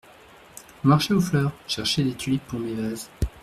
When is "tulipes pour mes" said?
2.15-2.73